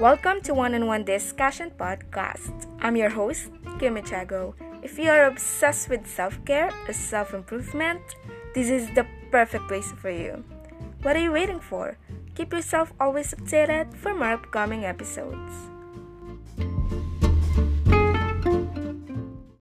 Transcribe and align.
Welcome 0.00 0.40
to 0.42 0.54
One 0.54 0.74
on 0.74 0.88
One 0.88 1.04
Discussion 1.04 1.70
Podcast. 1.70 2.66
I'm 2.80 2.96
your 2.96 3.10
host, 3.10 3.50
Kim 3.78 3.94
Chago. 3.98 4.54
If 4.82 4.98
you 4.98 5.08
are 5.08 5.26
obsessed 5.26 5.88
with 5.88 6.04
self 6.04 6.44
care 6.44 6.72
or 6.88 6.92
self 6.92 7.32
improvement, 7.32 8.02
this 8.56 8.70
is 8.70 8.90
the 8.96 9.06
perfect 9.30 9.68
place 9.68 9.92
for 9.92 10.10
you. 10.10 10.42
What 11.02 11.14
are 11.14 11.22
you 11.22 11.30
waiting 11.30 11.60
for? 11.60 11.96
Keep 12.34 12.54
yourself 12.54 12.92
always 12.98 13.34
updated 13.34 13.94
for 13.94 14.12
more 14.12 14.32
upcoming 14.32 14.84
episodes. 14.84 15.52